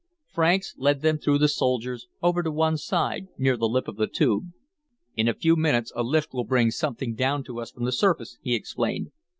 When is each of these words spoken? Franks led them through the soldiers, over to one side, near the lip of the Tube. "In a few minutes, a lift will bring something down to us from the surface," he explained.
Franks 0.33 0.73
led 0.79 1.03
them 1.03 1.19
through 1.19 1.37
the 1.37 1.47
soldiers, 1.47 2.07
over 2.23 2.41
to 2.41 2.49
one 2.51 2.75
side, 2.75 3.27
near 3.37 3.55
the 3.55 3.69
lip 3.69 3.87
of 3.87 3.97
the 3.97 4.07
Tube. 4.07 4.45
"In 5.15 5.27
a 5.27 5.35
few 5.35 5.55
minutes, 5.55 5.93
a 5.95 6.01
lift 6.01 6.33
will 6.33 6.43
bring 6.43 6.71
something 6.71 7.13
down 7.13 7.43
to 7.43 7.59
us 7.59 7.69
from 7.69 7.85
the 7.85 7.91
surface," 7.91 8.39
he 8.41 8.55
explained. 8.55 9.11